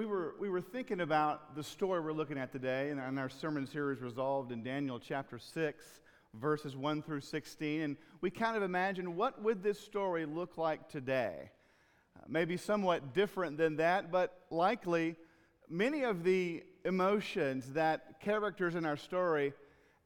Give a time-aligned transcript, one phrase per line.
[0.00, 3.66] we were, we were thinking about the story we're looking at today, and our sermon
[3.66, 5.84] series resolved in Daniel chapter 6,
[6.32, 7.82] verses 1 through 16.
[7.82, 11.50] And we kind of imagined what would this story look like today?
[12.16, 15.16] Uh, maybe somewhat different than that, but likely
[15.68, 19.52] many of the emotions that characters in our story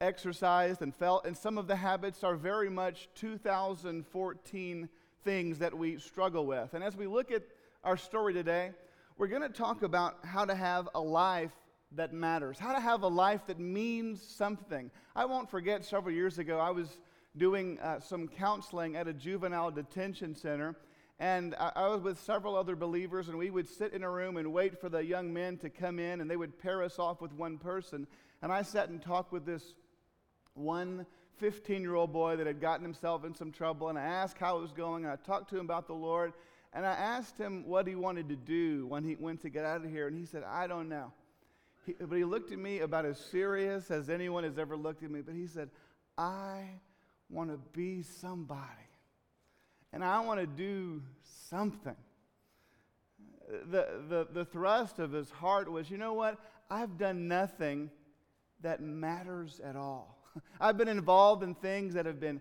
[0.00, 4.88] exercised and felt, and some of the habits are very much 2014
[5.22, 6.74] things that we struggle with.
[6.74, 7.44] And as we look at
[7.84, 8.72] our story today,
[9.16, 11.52] we're going to talk about how to have a life
[11.92, 14.90] that matters, how to have a life that means something.
[15.14, 16.98] I won't forget several years ago, I was
[17.36, 20.74] doing uh, some counseling at a juvenile detention center,
[21.20, 24.36] and I, I was with several other believers, and we would sit in a room
[24.36, 27.20] and wait for the young men to come in, and they would pair us off
[27.20, 28.08] with one person.
[28.42, 29.74] And I sat and talked with this
[30.54, 31.06] one
[31.38, 34.58] 15 year old boy that had gotten himself in some trouble, and I asked how
[34.58, 36.32] it was going, and I talked to him about the Lord.
[36.74, 39.84] And I asked him what he wanted to do when he went to get out
[39.84, 41.12] of here, and he said, I don't know.
[41.86, 45.10] He, but he looked at me about as serious as anyone has ever looked at
[45.10, 45.70] me, but he said,
[46.18, 46.64] I
[47.30, 48.64] want to be somebody,
[49.92, 51.00] and I want to do
[51.48, 51.96] something.
[53.70, 56.38] The, the, the thrust of his heart was, you know what?
[56.70, 57.90] I've done nothing
[58.62, 60.18] that matters at all.
[60.60, 62.40] I've been involved in things that have been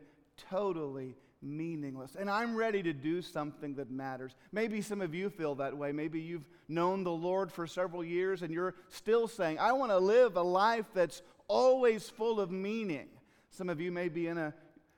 [0.50, 2.16] totally meaningless.
[2.17, 4.36] And I'm ready to do something that matters.
[4.52, 5.91] Maybe some of you feel that way.
[5.91, 9.97] Maybe you've known the Lord for several years and you're still saying, I want to
[9.97, 13.08] live a life that's always full of meaning.
[13.50, 14.53] Some of you may be in a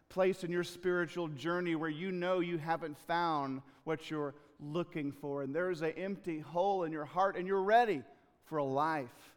[0.09, 5.43] place in your spiritual journey where you know you haven't found what you're looking for,
[5.43, 8.01] and there's an empty hole in your heart, and you're ready
[8.45, 9.33] for a life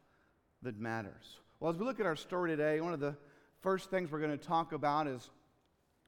[0.63, 1.41] that matters.
[1.59, 3.17] Well, as we look at our story today, one of the
[3.61, 5.29] first things we're going to talk about is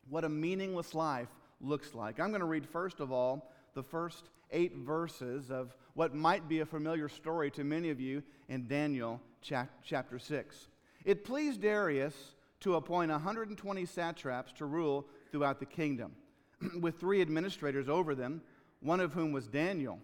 [0.08, 1.28] what a meaningless life
[1.60, 2.18] looks like.
[2.18, 6.60] I'm going to read, first of all, the first eight verses of what might be
[6.60, 10.68] a familiar story to many of you in Daniel chapter 6.
[11.04, 12.14] It pleased Darius
[12.60, 16.12] to appoint 120 satraps to rule throughout the kingdom,
[16.80, 18.42] with three administrators over them,
[18.80, 19.98] one of whom was Daniel.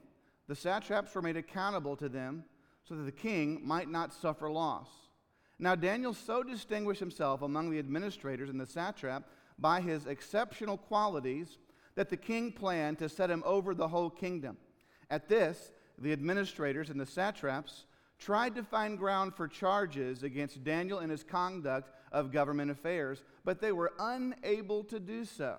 [0.49, 2.45] The satraps were made accountable to them
[2.85, 4.89] so that the king might not suffer loss.
[5.59, 9.25] Now, Daniel so distinguished himself among the administrators and the satrap
[9.59, 11.59] by his exceptional qualities
[11.95, 14.57] that the king planned to set him over the whole kingdom.
[15.11, 17.87] At this, the administrators and the satraps
[18.19, 23.61] tried to find ground for charges against Daniel in his conduct of government affairs, but
[23.61, 25.57] they were unable to do so.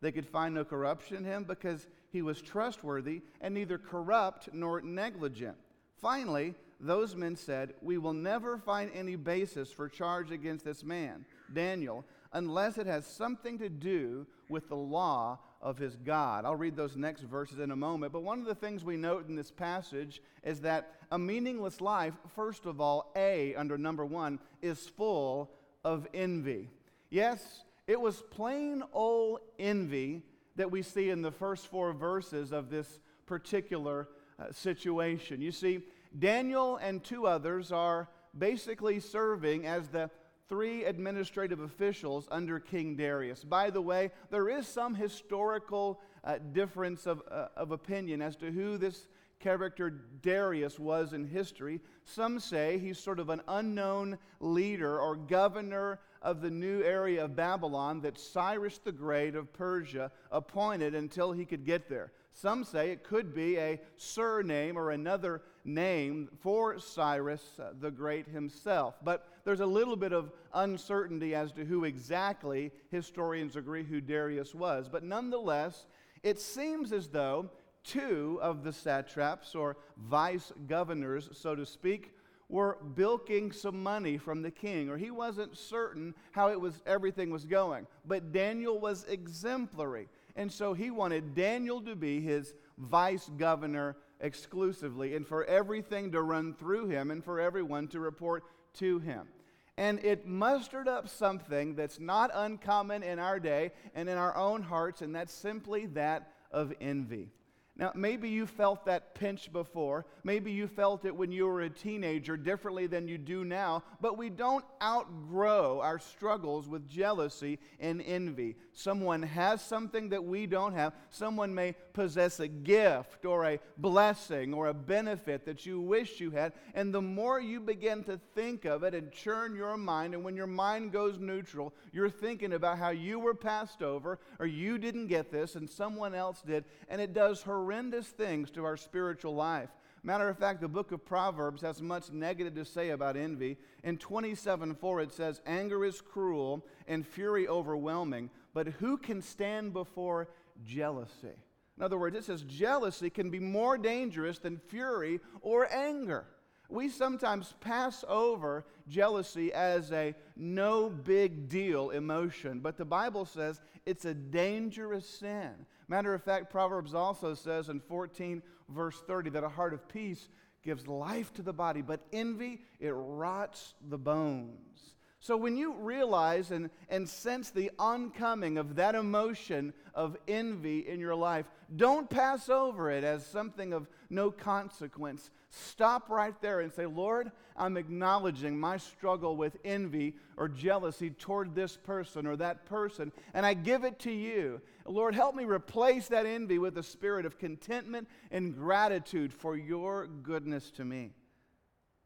[0.00, 4.80] They could find no corruption in him because he was trustworthy and neither corrupt nor
[4.80, 5.56] negligent.
[6.00, 11.26] Finally, those men said, We will never find any basis for charge against this man,
[11.52, 16.44] Daniel, unless it has something to do with the law of his God.
[16.44, 18.12] I'll read those next verses in a moment.
[18.12, 22.14] But one of the things we note in this passage is that a meaningless life,
[22.34, 25.50] first of all, A, under number one, is full
[25.84, 26.68] of envy.
[27.10, 30.22] Yes, it was plain old envy
[30.56, 34.08] that we see in the first four verses of this particular
[34.38, 35.40] uh, situation.
[35.40, 35.80] You see,
[36.18, 40.10] Daniel and two others are basically serving as the
[40.50, 43.44] three administrative officials under King Darius.
[43.44, 48.50] By the way, there is some historical uh, difference of, uh, of opinion as to
[48.50, 49.06] who this
[49.38, 49.90] character
[50.20, 51.80] Darius was in history.
[52.04, 57.36] Some say he's sort of an unknown leader or governor of the new area of
[57.36, 62.12] Babylon that Cyrus the Great of Persia appointed until he could get there.
[62.32, 68.28] Some say it could be a surname or another name for Cyrus uh, the Great
[68.28, 68.96] himself.
[69.02, 74.54] But there's a little bit of uncertainty as to who exactly historians agree who Darius
[74.54, 74.88] was.
[74.88, 75.86] But nonetheless,
[76.22, 77.50] it seems as though
[77.82, 82.12] two of the satraps, or vice governors, so to speak,
[82.48, 87.30] were bilking some money from the king, or he wasn't certain how it was everything
[87.30, 87.86] was going.
[88.04, 90.08] But Daniel was exemplary.
[90.36, 96.22] And so he wanted Daniel to be his vice governor exclusively, and for everything to
[96.22, 98.44] run through him, and for everyone to report
[98.74, 99.28] to him.
[99.76, 104.62] And it mustered up something that's not uncommon in our day and in our own
[104.62, 107.30] hearts, and that's simply that of envy.
[107.76, 110.04] Now, maybe you felt that pinch before.
[110.22, 114.18] Maybe you felt it when you were a teenager differently than you do now, but
[114.18, 118.56] we don't outgrow our struggles with jealousy and envy.
[118.80, 120.94] Someone has something that we don't have.
[121.10, 126.30] Someone may possess a gift or a blessing or a benefit that you wish you
[126.30, 126.54] had.
[126.72, 130.34] And the more you begin to think of it and churn your mind, and when
[130.34, 135.08] your mind goes neutral, you're thinking about how you were passed over or you didn't
[135.08, 139.68] get this and someone else did, and it does horrendous things to our spiritual life.
[140.02, 143.58] Matter of fact, the book of Proverbs has much negative to say about envy.
[143.84, 149.72] In 27 4, it says, Anger is cruel and fury overwhelming, but who can stand
[149.72, 150.28] before
[150.64, 151.36] jealousy?
[151.76, 156.26] In other words, it says jealousy can be more dangerous than fury or anger.
[156.68, 163.60] We sometimes pass over jealousy as a no big deal emotion, but the Bible says
[163.86, 165.50] it's a dangerous sin.
[165.88, 170.28] Matter of fact, Proverbs also says in 14, verse 30, that a heart of peace
[170.62, 174.94] gives life to the body, but envy, it rots the bones.
[175.22, 180.98] So when you realize and, and sense the oncoming of that emotion of envy in
[180.98, 181.44] your life,
[181.76, 185.30] don't pass over it as something of no consequence.
[185.50, 191.54] Stop right there and say, Lord, I'm acknowledging my struggle with envy or jealousy toward
[191.54, 194.62] this person or that person, and I give it to you.
[194.86, 200.06] Lord, help me replace that envy with a spirit of contentment and gratitude for your
[200.06, 201.10] goodness to me.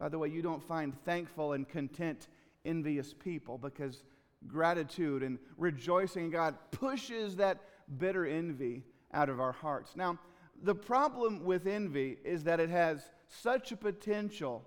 [0.01, 2.27] By the way, you don't find thankful and content
[2.65, 4.05] envious people because
[4.47, 7.61] gratitude and rejoicing in God pushes that
[7.99, 8.83] bitter envy
[9.13, 9.97] out of our hearts.
[9.97, 10.19] Now,
[10.63, 14.67] the problem with envy is that it has such a potential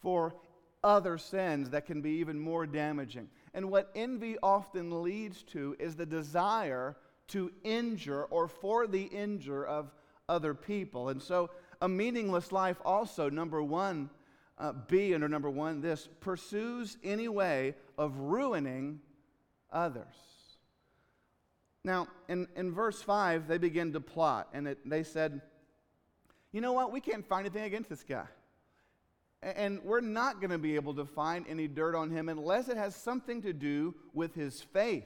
[0.00, 0.34] for
[0.82, 3.28] other sins that can be even more damaging.
[3.54, 6.96] And what envy often leads to is the desire
[7.28, 9.94] to injure or for the injure of
[10.28, 11.08] other people.
[11.08, 11.50] And so,
[11.80, 14.10] a meaningless life also, number one,
[14.58, 19.00] uh, B under number one, this pursues any way of ruining
[19.72, 20.14] others.
[21.84, 25.42] Now, in, in verse 5, they begin to plot, and it, they said,
[26.52, 26.92] You know what?
[26.92, 28.26] We can't find anything against this guy.
[29.42, 32.78] And we're not going to be able to find any dirt on him unless it
[32.78, 35.04] has something to do with his faith.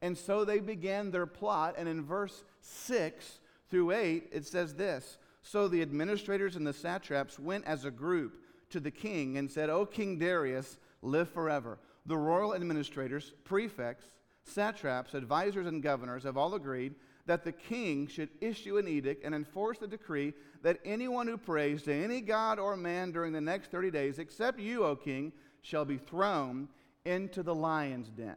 [0.00, 5.18] And so they began their plot, and in verse 6 through 8, it says this
[5.42, 8.43] So the administrators and the satraps went as a group
[8.74, 11.78] to the king and said, O King Darius, live forever.
[12.06, 14.06] The royal administrators, prefects,
[14.42, 19.32] satraps, advisors, and governors have all agreed that the king should issue an edict and
[19.32, 23.70] enforce the decree that anyone who prays to any god or man during the next
[23.70, 25.32] 30 days, except you, O king,
[25.62, 26.68] shall be thrown
[27.04, 28.36] into the lion's den.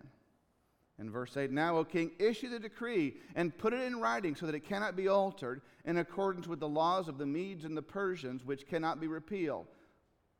[1.00, 4.46] In verse 8, now, O king, issue the decree and put it in writing so
[4.46, 7.82] that it cannot be altered in accordance with the laws of the Medes and the
[7.82, 9.66] Persians, which cannot be repealed.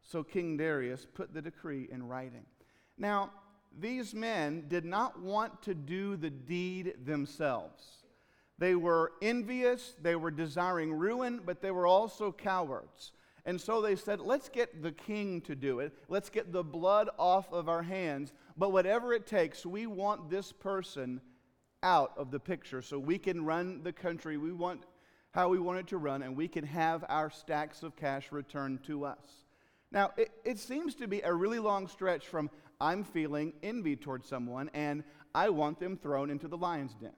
[0.08, 2.46] So King Darius put the decree in writing.
[2.98, 3.32] Now,
[3.78, 7.84] these men did not want to do the deed themselves.
[8.58, 13.12] They were envious, they were desiring ruin, but they were also cowards.
[13.46, 15.94] And so they said, let's get the king to do it.
[16.08, 18.34] Let's get the blood off of our hands.
[18.58, 21.22] But whatever it takes, we want this person
[21.84, 24.84] out of the picture so we can run the country we want
[25.32, 28.84] how we want it to run and we can have our stacks of cash returned
[28.84, 29.47] to us.
[29.92, 32.50] Now, it, it seems to be a really long stretch from
[32.80, 35.04] I'm feeling envy towards someone and
[35.34, 37.14] I want them thrown into the lion's den.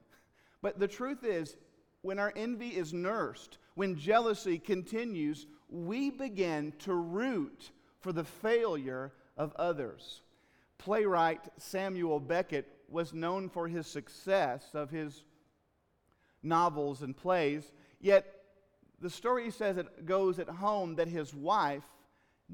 [0.62, 1.56] But the truth is,
[2.02, 7.70] when our envy is nursed, when jealousy continues, we begin to root
[8.00, 10.22] for the failure of others.
[10.78, 15.24] Playwright Samuel Beckett was known for his success of his
[16.42, 17.70] novels and plays,
[18.00, 18.26] yet
[19.00, 21.84] the story says it goes at home that his wife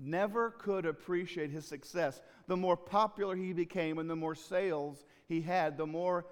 [0.00, 2.20] never could appreciate his success.
[2.46, 6.26] The more popular he became and the more sales he had, the more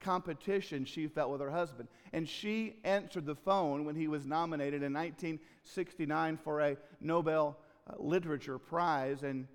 [0.00, 1.88] competition she felt with her husband.
[2.12, 7.58] And she answered the phone when he was nominated in 1969 for a Nobel
[7.88, 9.22] uh, Literature Prize.
[9.22, 9.46] And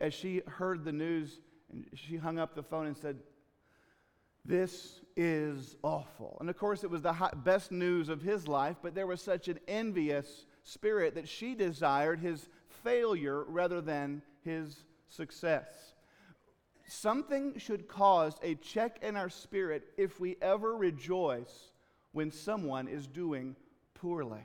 [0.00, 1.40] as she heard the news,
[1.94, 3.18] she hung up the phone and said,
[4.44, 6.36] This is awful.
[6.40, 9.48] And of course, it was the best news of his life, but there was such
[9.48, 12.48] an envious spirit that she desired his
[12.82, 15.94] failure rather than his success.
[16.86, 21.72] Something should cause a check in our spirit if we ever rejoice
[22.12, 23.56] when someone is doing
[23.94, 24.44] poorly.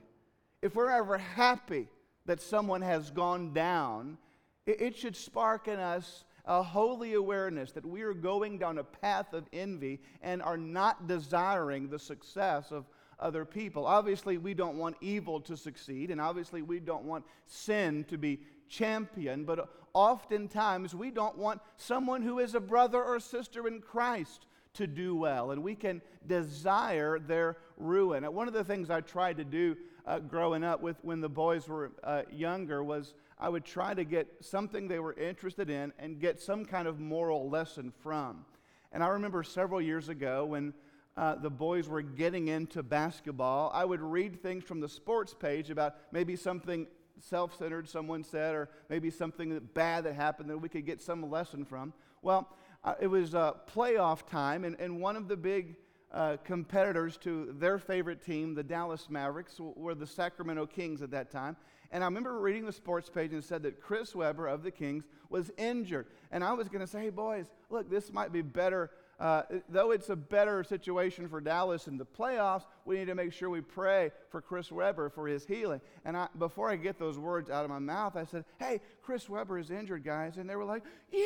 [0.61, 1.87] If we're ever happy
[2.25, 4.17] that someone has gone down,
[4.65, 9.33] it, should spark in us a holy awareness that we are going down a path
[9.33, 12.85] of envy and are not desiring the success of
[13.19, 13.85] other people.
[13.85, 18.39] Obviously, we don't want evil to succeed, and obviously, we don't want sin to be
[18.69, 24.47] championed, but oftentimes we don't want someone who is a brother or sister in Christ
[24.73, 28.23] to do well, and we can desire their ruin.
[28.33, 31.67] One of the things I tried to do uh, growing up with when the boys
[31.67, 36.19] were uh, younger was I would try to get something they were interested in and
[36.19, 38.45] get some kind of moral lesson from.
[38.91, 40.73] And I remember several years ago when
[41.15, 45.69] uh, the boys were getting into basketball, I would read things from the sports page
[45.69, 46.87] about maybe something
[47.19, 51.29] self centered, someone said, or maybe something bad that happened that we could get some
[51.29, 51.93] lesson from.
[52.21, 52.49] Well,
[52.83, 55.75] uh, it was uh, playoff time, and, and one of the big
[56.11, 61.31] uh, competitors to their favorite team, the Dallas Mavericks, were the Sacramento Kings at that
[61.31, 61.55] time.
[61.91, 65.03] And I remember reading the sports page and said that Chris Webber of the Kings
[65.29, 66.07] was injured.
[66.31, 68.89] And I was going to say, hey, boys, look, this might be better.
[69.19, 73.31] Uh, though it's a better situation for Dallas in the playoffs, we need to make
[73.31, 75.81] sure we pray for Chris Webber for his healing.
[76.03, 79.29] And I, before I get those words out of my mouth, I said, hey, Chris
[79.29, 80.37] Webber is injured, guys.
[80.37, 81.21] And they were like, yeah.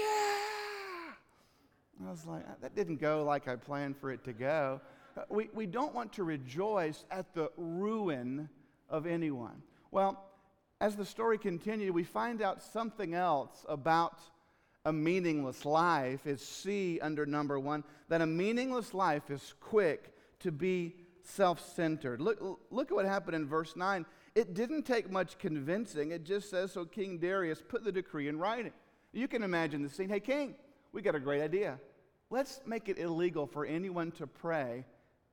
[2.06, 4.82] I was like, that didn't go like I planned for it to go.
[5.18, 8.50] Uh, we, we don't want to rejoice at the ruin
[8.90, 9.64] of anyone.
[9.90, 10.24] Well,
[10.80, 14.20] as the story continued, we find out something else about
[14.88, 20.50] a meaningless life is C under number one, that a meaningless life is quick to
[20.50, 22.22] be self centered.
[22.22, 22.40] Look,
[22.72, 24.06] look at what happened in verse 9.
[24.34, 26.12] It didn't take much convincing.
[26.12, 28.72] It just says, So King Darius put the decree in writing.
[29.12, 30.08] You can imagine the scene.
[30.08, 30.56] Hey, King,
[30.94, 31.80] we got a great idea.
[32.30, 34.86] Let's make it illegal for anyone to pray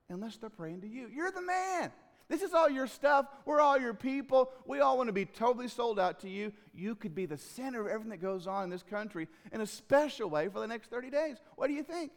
[0.09, 1.07] unless they're praying to you.
[1.07, 1.93] You're the man.
[2.27, 3.27] This is all your stuff.
[3.45, 4.51] We're all your people.
[4.65, 6.51] We all want to be totally sold out to you.
[6.73, 9.67] You could be the center of everything that goes on in this country in a
[9.67, 11.37] special way for the next 30 days.
[11.55, 12.11] What do you think?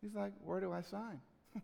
[0.00, 1.20] He's like, Where do I sign?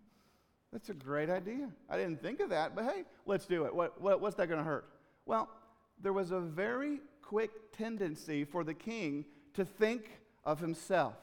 [0.72, 1.70] That's a great idea.
[1.88, 3.74] I didn't think of that, but hey, let's do it.
[3.74, 4.86] What, what, what's that going to hurt?
[5.24, 5.48] Well,
[6.02, 10.10] there was a very quick tendency for the king to think
[10.44, 11.14] of himself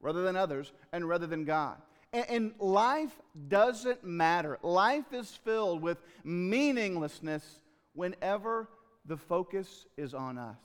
[0.00, 1.76] rather than others and rather than God.
[2.14, 4.58] And, life doesn't matter.
[4.62, 7.60] Life is filled with meaninglessness
[7.92, 8.68] whenever
[9.04, 10.56] the focus is on us.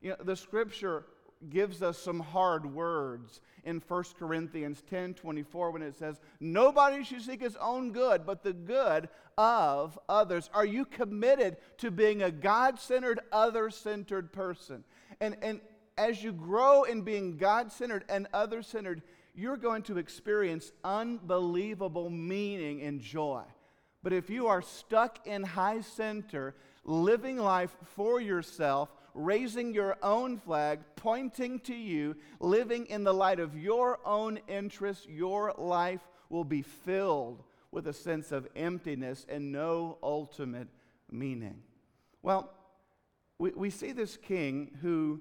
[0.00, 1.04] You know, the scripture
[1.50, 7.22] gives us some hard words in 1 Corinthians 10 24 when it says, Nobody should
[7.22, 10.48] seek his own good, but the good of others.
[10.54, 14.82] Are you committed to being a God centered, other centered person?
[15.20, 15.60] And, and
[15.98, 19.02] as you grow in being God centered and other centered,
[19.36, 23.42] you're going to experience unbelievable meaning and joy.
[24.02, 30.38] But if you are stuck in high center, living life for yourself, raising your own
[30.38, 36.00] flag, pointing to you, living in the light of your own interests, your life
[36.30, 40.68] will be filled with a sense of emptiness and no ultimate
[41.10, 41.62] meaning.
[42.22, 42.52] Well,
[43.38, 45.20] we, we see this king who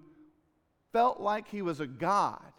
[0.93, 2.54] felt like he was a god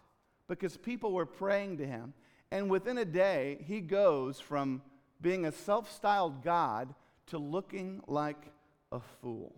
[0.47, 2.13] because people were praying to him.
[2.51, 4.81] And within a day, he goes from
[5.21, 6.93] being a self styled God
[7.27, 8.51] to looking like
[8.91, 9.55] a fool.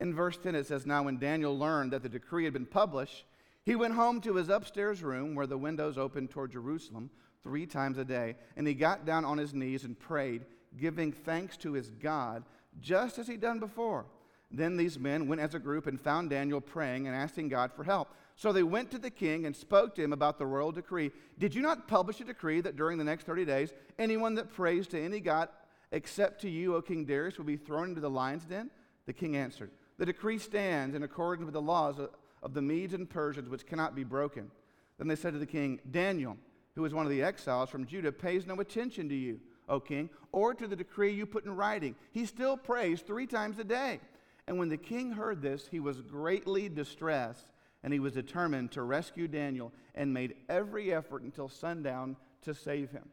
[0.00, 3.24] In verse 10, it says, Now when Daniel learned that the decree had been published,
[3.64, 7.10] he went home to his upstairs room where the windows opened toward Jerusalem
[7.42, 10.44] three times a day, and he got down on his knees and prayed,
[10.78, 12.44] giving thanks to his God,
[12.80, 14.06] just as he'd done before.
[14.50, 17.84] Then these men went as a group and found Daniel praying and asking God for
[17.84, 18.08] help.
[18.38, 21.10] So they went to the king and spoke to him about the royal decree.
[21.40, 24.86] Did you not publish a decree that during the next 30 days, anyone that prays
[24.88, 25.48] to any god
[25.90, 28.70] except to you, O King Darius, will be thrown into the lion's den?
[29.06, 31.96] The king answered, The decree stands in accordance with the laws
[32.40, 34.52] of the Medes and Persians, which cannot be broken.
[34.98, 36.36] Then they said to the king, Daniel,
[36.76, 40.10] who is one of the exiles from Judah, pays no attention to you, O king,
[40.30, 41.96] or to the decree you put in writing.
[42.12, 43.98] He still prays three times a day.
[44.46, 47.46] And when the king heard this, he was greatly distressed,
[47.82, 52.90] and he was determined to rescue Daniel and made every effort until sundown to save
[52.90, 53.08] him.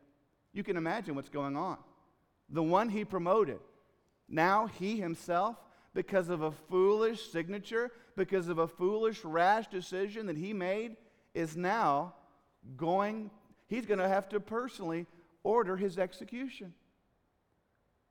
[0.53, 1.77] You can imagine what's going on.
[2.49, 3.59] The one he promoted,
[4.27, 5.57] now he himself,
[5.93, 10.97] because of a foolish signature, because of a foolish, rash decision that he made,
[11.33, 12.13] is now
[12.77, 13.29] going,
[13.67, 15.05] he's going to have to personally
[15.43, 16.73] order his execution.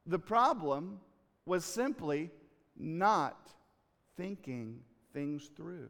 [0.07, 1.01] The problem
[1.47, 2.31] was simply
[2.77, 3.51] not
[4.17, 4.81] thinking
[5.13, 5.89] things through.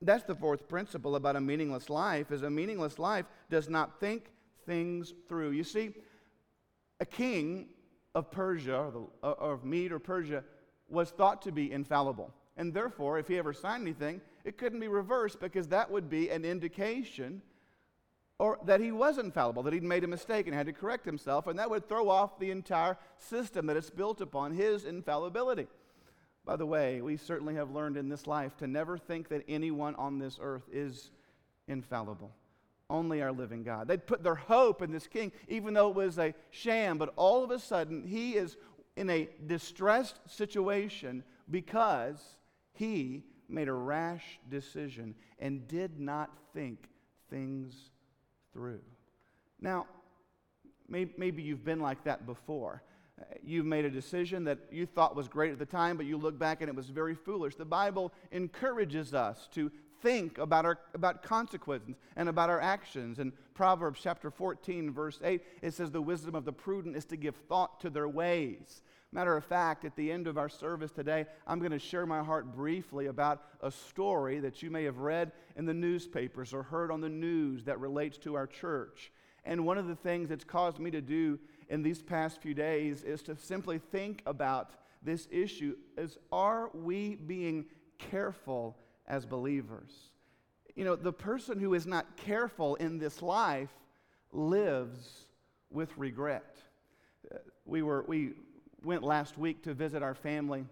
[0.00, 4.30] That's the fourth principle about a meaningless life is a meaningless life does not think
[4.64, 5.50] things through.
[5.50, 5.90] You see,
[7.00, 7.68] a king
[8.14, 10.44] of Persia or, the, or of Mede or Persia
[10.88, 12.32] was thought to be infallible.
[12.56, 16.30] And therefore, if he ever signed anything, it couldn't be reversed because that would be
[16.30, 17.42] an indication
[18.38, 21.48] or that he was infallible, that he'd made a mistake and had to correct himself,
[21.48, 25.66] and that would throw off the entire system that it's built upon, his infallibility.
[26.48, 29.94] By the way, we certainly have learned in this life to never think that anyone
[29.96, 31.10] on this earth is
[31.66, 32.34] infallible.
[32.88, 33.86] Only our living God.
[33.86, 37.44] They'd put their hope in this king, even though it was a sham, but all
[37.44, 38.56] of a sudden he is
[38.96, 42.38] in a distressed situation because
[42.72, 46.88] he made a rash decision and did not think
[47.28, 47.90] things
[48.54, 48.80] through.
[49.60, 49.84] Now,
[50.88, 52.82] maybe you've been like that before.
[53.42, 56.38] You've made a decision that you thought was great at the time, but you look
[56.38, 57.56] back and it was very foolish.
[57.56, 59.70] The Bible encourages us to
[60.02, 63.18] think about, our, about consequences and about our actions.
[63.18, 67.16] In Proverbs chapter 14, verse 8, it says, The wisdom of the prudent is to
[67.16, 68.82] give thought to their ways.
[69.10, 72.22] Matter of fact, at the end of our service today, I'm going to share my
[72.22, 76.90] heart briefly about a story that you may have read in the newspapers or heard
[76.90, 79.10] on the news that relates to our church.
[79.46, 83.02] And one of the things that's caused me to do in these past few days
[83.04, 84.70] is to simply think about
[85.02, 87.66] this issue is are we being
[87.98, 89.92] careful as believers?
[90.74, 93.70] You know, the person who is not careful in this life
[94.32, 95.26] lives
[95.70, 96.56] with regret.
[97.32, 98.32] Uh, we were we
[98.84, 100.64] went last week to visit our family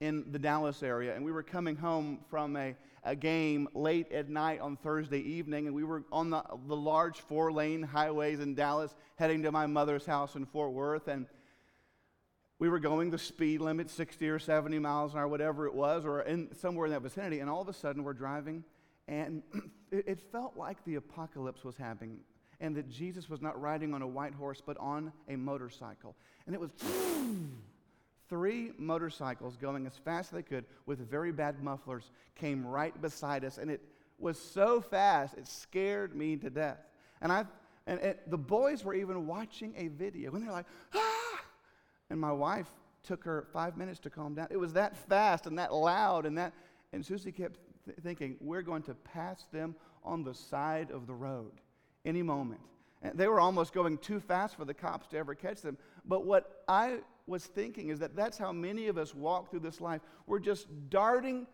[0.00, 2.74] in the Dallas area, and we were coming home from a,
[3.04, 7.20] a game late at night on Thursday evening, and we were on the, the large
[7.20, 11.06] four lane highways in Dallas heading to my mother's house in Fort Worth.
[11.08, 11.26] And
[12.58, 16.06] we were going the speed limit, 60 or 70 miles an hour, whatever it was,
[16.06, 18.64] or in, somewhere in that vicinity, and all of a sudden we're driving,
[19.06, 19.42] and
[19.90, 22.20] it, it felt like the apocalypse was happening
[22.60, 26.16] and that Jesus was not riding on a white horse, but on a motorcycle.
[26.46, 26.70] And it was
[28.34, 33.44] three motorcycles going as fast as they could with very bad mufflers came right beside
[33.44, 33.58] us.
[33.58, 33.80] And it
[34.18, 36.78] was so fast, it scared me to death.
[37.20, 37.44] And, I,
[37.86, 41.44] and it, the boys were even watching a video, and they're like, ah!
[42.10, 42.66] And my wife
[43.04, 44.48] took her five minutes to calm down.
[44.50, 46.54] It was that fast and that loud, and that.
[46.92, 51.14] And Susie kept th- thinking, we're going to pass them on the side of the
[51.14, 51.52] road
[52.04, 52.62] any moment.
[53.00, 55.78] And they were almost going too fast for the cops to ever catch them.
[56.04, 59.80] But what I was thinking is that that's how many of us walk through this
[59.80, 60.02] life.
[60.26, 61.46] We're just darting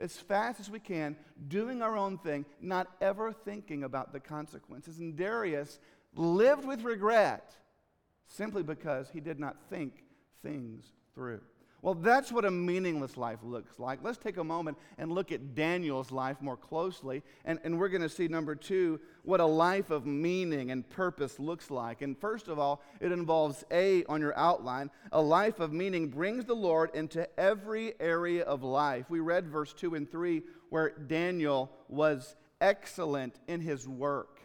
[0.00, 1.16] as fast as we can,
[1.48, 4.98] doing our own thing, not ever thinking about the consequences.
[4.98, 5.78] And Darius
[6.16, 7.54] lived with regret
[8.26, 10.04] simply because he did not think
[10.42, 11.40] things through.
[11.84, 13.98] Well, that's what a meaningless life looks like.
[14.02, 17.22] Let's take a moment and look at Daniel's life more closely.
[17.44, 21.38] And, and we're going to see, number two, what a life of meaning and purpose
[21.38, 22.00] looks like.
[22.00, 24.90] And first of all, it involves A on your outline.
[25.12, 29.10] A life of meaning brings the Lord into every area of life.
[29.10, 34.40] We read verse 2 and 3 where Daniel was excellent in his work.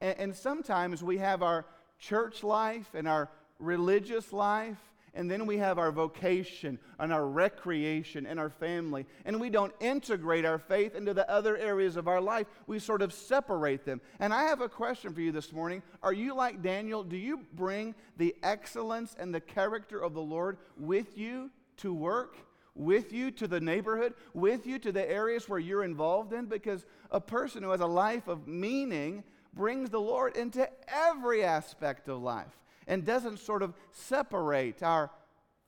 [0.00, 1.66] And, and sometimes we have our
[1.98, 4.78] church life and our religious life
[5.14, 9.06] and then we have our vocation and our recreation and our family.
[9.24, 12.48] And we don't integrate our faith into the other areas of our life.
[12.66, 14.00] We sort of separate them.
[14.18, 15.82] And I have a question for you this morning.
[16.02, 17.04] Are you like Daniel?
[17.04, 22.36] Do you bring the excellence and the character of the Lord with you to work?
[22.76, 26.86] With you to the neighborhood, with you to the areas where you're involved in, because
[27.12, 29.22] a person who has a life of meaning
[29.54, 35.10] brings the Lord into every aspect of life and doesn't sort of separate our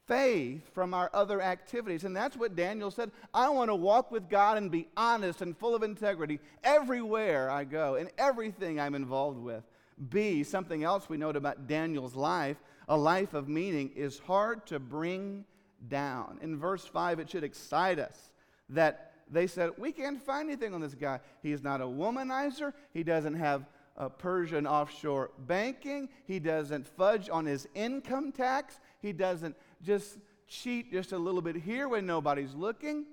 [0.07, 2.05] faith from our other activities.
[2.05, 3.11] And that's what Daniel said.
[3.35, 7.65] I want to walk with God and be honest and full of integrity everywhere I
[7.65, 9.65] go and everything I'm involved with.
[10.11, 14.79] B, something else we note about Daniel's life, a life of meaning, is hard to
[14.79, 15.45] bring
[15.89, 16.39] down.
[16.43, 18.31] In verse 5, it should excite us
[18.69, 21.21] that they said, We can't find anything on this guy.
[21.43, 22.73] He's not a womanizer.
[22.93, 26.09] He doesn't have uh, Persian offshore banking.
[26.27, 28.81] He doesn't fudge on his income tax.
[29.01, 33.07] He doesn't just cheat just a little bit here when nobody's looking.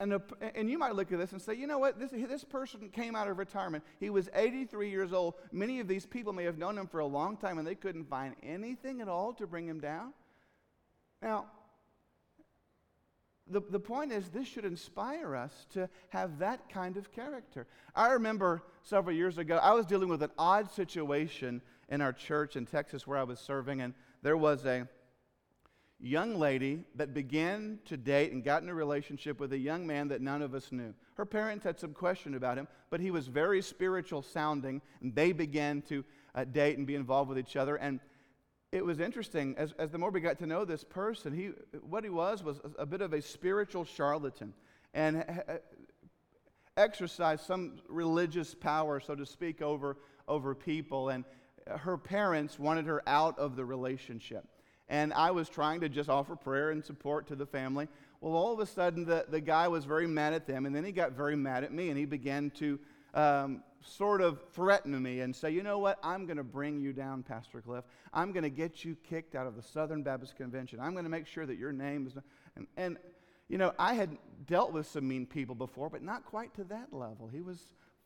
[0.00, 0.22] And, a,
[0.56, 2.00] and you might look at this and say, you know what?
[2.00, 3.84] This, this person came out of retirement.
[4.00, 5.34] He was 83 years old.
[5.52, 8.10] Many of these people may have known him for a long time and they couldn't
[8.10, 10.12] find anything at all to bring him down.
[11.22, 11.46] Now,
[13.50, 17.66] the, the point is, this should inspire us to have that kind of character.
[17.94, 22.56] I remember several years ago, I was dealing with an odd situation in our church
[22.56, 24.88] in Texas where I was serving, and there was a
[25.98, 30.08] young lady that began to date and got in a relationship with a young man
[30.08, 30.94] that none of us knew.
[31.14, 35.32] Her parents had some question about him, but he was very spiritual sounding, and they
[35.32, 37.76] began to uh, date and be involved with each other.
[37.76, 38.00] And
[38.72, 41.50] it was interesting as, as the more we got to know this person he
[41.88, 44.52] what he was was a, bit of a spiritual charlatan
[44.94, 45.24] and
[46.76, 49.96] exercised some religious power so to speak over
[50.28, 51.10] over people.
[51.10, 51.24] And
[51.68, 54.44] her parents wanted her out of the relationship.
[54.88, 57.88] And i was trying to just offer prayer and support to the family.
[58.20, 60.84] Well all of a sudden the, the guy was very mad at them and then
[60.84, 62.78] he got very mad at me and he began to
[63.14, 66.92] um, sort of threaten me and say, you know what, I'm going to bring you
[66.92, 67.84] down, Pastor Cliff.
[68.12, 70.80] I'm going to get you kicked out of the Southern Baptist Convention.
[70.80, 72.14] I'm going to make sure that your name is.
[72.56, 72.96] And, and,
[73.48, 76.92] you know, I had dealt with some mean people before, but not quite to that
[76.92, 77.28] level.
[77.32, 77.58] He was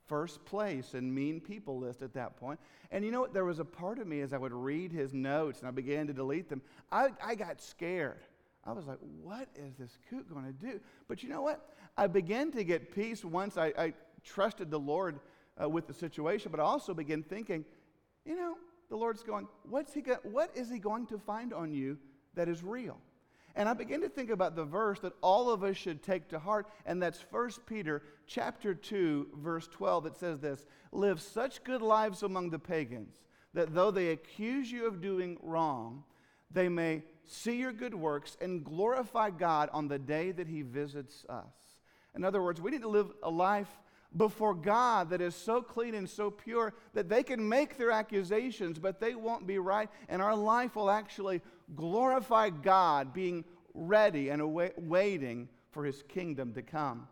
[0.07, 2.59] first place in mean people list at that point.
[2.91, 3.35] And you know what?
[3.35, 6.07] There was a part of me as I would read his notes and I began
[6.07, 8.21] to delete them, I, I got scared.
[8.65, 10.81] I was like, what is this kook going to do?
[11.07, 11.69] But you know what?
[11.97, 13.95] I began to get peace once I, I
[14.27, 15.21] trusted the Lord
[15.63, 17.65] uh, with the situation, but I also began thinking,
[18.25, 18.57] you know,
[18.91, 21.99] the Lord's going, what's he go- what is he going to find on you
[22.35, 22.99] that is real?
[23.55, 26.39] And I began to think about the verse that all of us should take to
[26.39, 30.07] heart, and that's 1 Peter chapter 2, verse 12.
[30.07, 33.15] It says this Live such good lives among the pagans
[33.55, 36.05] that though they accuse you of doing wrong,
[36.51, 41.25] they may see your good works and glorify God on the day that He visits
[41.31, 41.81] us.
[42.15, 43.71] In other words, we need to live a life
[44.15, 48.79] before God that is so clean and so pure that they can make their accusations,
[48.79, 51.41] but they won't be right, and our life will actually
[51.75, 57.09] glorify God, being ready and waiting for His kingdom to come.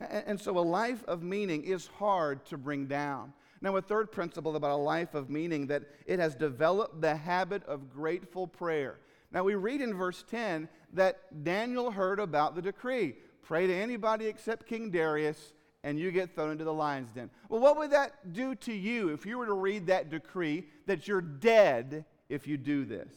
[0.00, 3.32] And so, a life of meaning is hard to bring down.
[3.60, 7.64] Now, a third principle about a life of meaning that it has developed the habit
[7.64, 9.00] of grateful prayer.
[9.32, 14.26] Now, we read in verse 10 that Daniel heard about the decree pray to anybody
[14.26, 15.54] except King Darius,
[15.88, 17.30] and you get thrown into the lion's den.
[17.48, 21.08] Well, what would that do to you if you were to read that decree that
[21.08, 23.10] you're dead if you do this?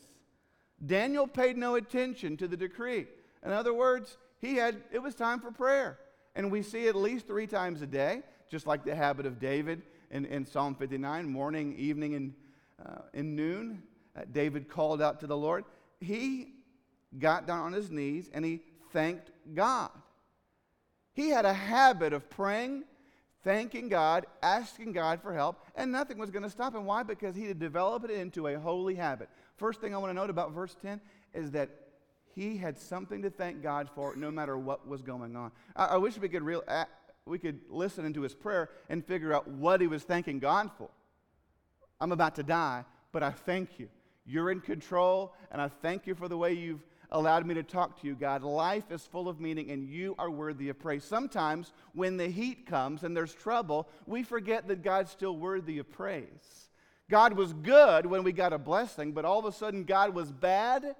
[0.85, 3.07] Daniel paid no attention to the decree.
[3.45, 5.99] In other words, he had it was time for prayer.
[6.33, 9.81] And we see at least three times a day, just like the habit of David
[10.09, 12.33] in, in Psalm 59, morning, evening, and
[12.85, 13.83] uh, in noon.
[14.15, 15.65] Uh, David called out to the Lord.
[15.99, 16.53] He
[17.19, 18.61] got down on his knees and he
[18.93, 19.91] thanked God.
[21.13, 22.83] He had a habit of praying,
[23.43, 26.85] thanking God, asking God for help, and nothing was going to stop him.
[26.85, 27.03] Why?
[27.03, 29.29] Because he had developed it into a holy habit.
[29.57, 31.01] First thing I want to note about verse 10
[31.33, 31.69] is that
[32.33, 35.51] he had something to thank God for no matter what was going on.
[35.75, 36.85] I, I wish we could, real, uh,
[37.25, 40.89] we could listen into his prayer and figure out what he was thanking God for.
[41.99, 43.89] I'm about to die, but I thank you.
[44.25, 47.99] You're in control, and I thank you for the way you've allowed me to talk
[48.01, 48.43] to you, God.
[48.43, 51.03] Life is full of meaning, and you are worthy of praise.
[51.03, 55.91] Sometimes, when the heat comes and there's trouble, we forget that God's still worthy of
[55.91, 56.69] praise.
[57.09, 60.31] God was good when we got a blessing, but all of a sudden, God was
[60.31, 60.95] bad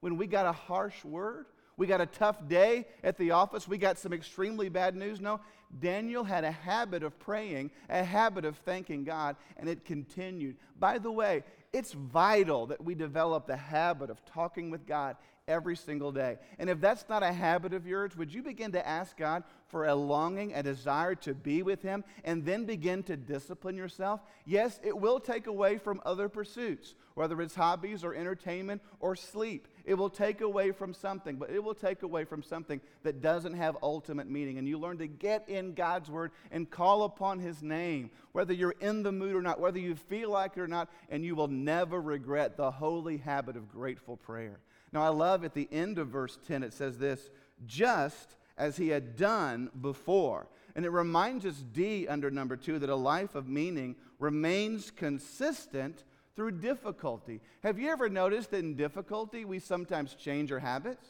[0.00, 1.46] when we got a harsh word.
[1.76, 3.66] We got a tough day at the office.
[3.66, 5.20] We got some extremely bad news.
[5.20, 5.40] No,
[5.80, 10.56] Daniel had a habit of praying, a habit of thanking God, and it continued.
[10.78, 15.76] By the way, it's vital that we develop the habit of talking with God every
[15.76, 16.38] single day.
[16.58, 19.86] And if that's not a habit of yours, would you begin to ask God for
[19.86, 24.20] a longing, a desire to be with Him, and then begin to discipline yourself?
[24.46, 29.68] Yes, it will take away from other pursuits, whether it's hobbies or entertainment or sleep.
[29.84, 33.54] It will take away from something, but it will take away from something that doesn't
[33.54, 34.58] have ultimate meaning.
[34.58, 38.74] And you learn to get in God's Word and call upon His name, whether you're
[38.80, 41.48] in the mood or not, whether you feel like it or not, and you will
[41.48, 44.60] never regret the holy habit of grateful prayer.
[44.92, 47.30] Now, I love at the end of verse 10, it says this
[47.66, 50.46] just as he had done before.
[50.76, 56.04] And it reminds us, D, under number two, that a life of meaning remains consistent
[56.36, 57.40] through difficulty.
[57.62, 61.06] Have you ever noticed that in difficulty we sometimes change our habits?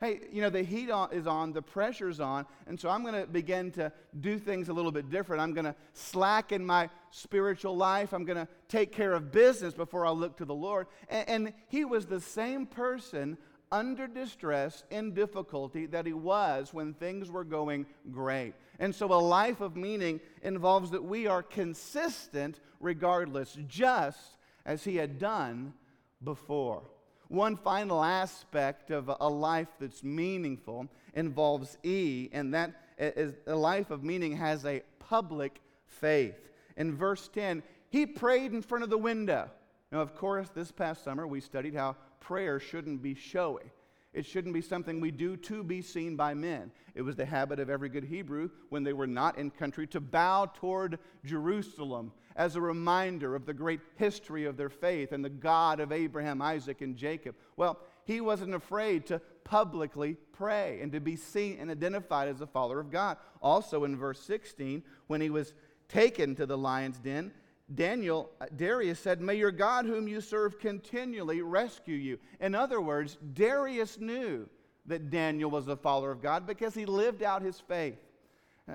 [0.00, 3.26] Hey, you know, the heat is on, the pressure's on, and so I'm going to
[3.26, 5.42] begin to do things a little bit different.
[5.42, 8.12] I'm going to slacken my spiritual life.
[8.12, 10.86] I'm going to take care of business before I look to the Lord.
[11.08, 13.38] And, and he was the same person
[13.72, 18.54] under distress, in difficulty, that he was when things were going great.
[18.78, 24.96] And so a life of meaning involves that we are consistent regardless, just as he
[24.96, 25.74] had done
[26.22, 26.82] before.
[27.28, 33.90] One final aspect of a life that's meaningful involves E, and that is a life
[33.90, 36.50] of meaning has a public faith.
[36.76, 39.50] In verse 10, he prayed in front of the window.
[39.92, 43.70] Now, of course, this past summer we studied how prayer shouldn't be showy.
[44.14, 46.72] It shouldn't be something we do to be seen by men.
[46.94, 50.00] It was the habit of every good Hebrew when they were not in country to
[50.00, 55.28] bow toward Jerusalem as a reminder of the great history of their faith and the
[55.28, 57.34] God of Abraham, Isaac, and Jacob.
[57.56, 62.46] Well, he wasn't afraid to publicly pray and to be seen and identified as a
[62.46, 63.18] follower of God.
[63.42, 65.52] Also in verse 16, when he was
[65.88, 67.32] taken to the lion's den,
[67.74, 72.18] Daniel, uh, Darius said, May your God, whom you serve continually, rescue you.
[72.40, 74.48] In other words, Darius knew
[74.86, 77.98] that Daniel was a follower of God because he lived out his faith.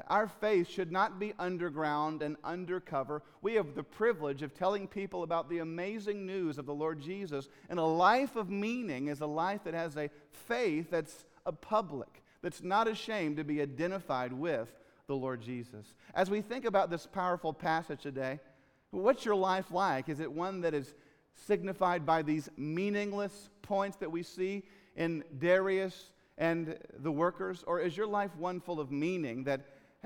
[0.08, 3.22] Our faith should not be underground and undercover.
[3.42, 7.48] We have the privilege of telling people about the amazing news of the Lord Jesus.
[7.70, 12.24] And a life of meaning is a life that has a faith that's a public,
[12.42, 14.70] that's not ashamed to be identified with
[15.08, 15.94] the Lord Jesus.
[16.16, 18.40] As we think about this powerful passage today,
[19.02, 20.10] what's your life like?
[20.10, 20.94] Is it one that is
[21.36, 24.64] signified by these meaningless points that we see
[24.96, 27.64] in Darius and the workers?
[27.66, 29.62] Or is your life one full of meaning that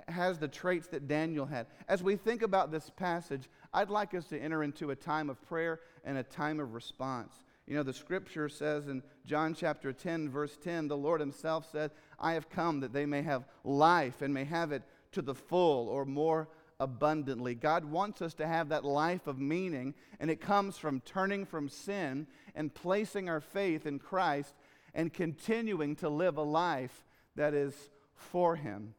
[0.07, 1.67] has the traits that Daniel had?
[1.87, 5.41] As we think about this passage, I'd like us to enter into a time of
[5.41, 7.43] prayer and a time of response.
[7.65, 11.91] You know, the scripture says in John chapter 10, verse 10, the Lord Himself said,
[12.17, 15.89] I have come that they may have life and may have it to the full
[15.89, 16.47] or more
[16.79, 17.55] abundantly.
[17.55, 21.69] God wants us to have that life of meaning, and it comes from turning from
[21.69, 24.53] sin and placing our faith in Christ
[24.93, 27.73] and continuing to live a life that is
[28.13, 28.93] for Him.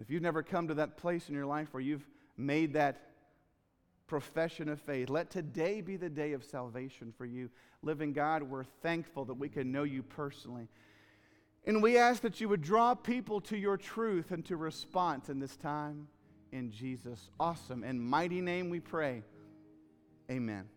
[0.00, 3.00] If you've never come to that place in your life where you've made that
[4.06, 5.08] profession of faith.
[5.08, 7.50] Let today be the day of salvation for you.
[7.82, 10.68] Living God, we're thankful that we can know you personally.
[11.66, 15.38] And we ask that you would draw people to your truth and to response in
[15.38, 16.08] this time.
[16.52, 19.22] In Jesus' awesome and mighty name we pray.
[20.30, 20.68] Amen.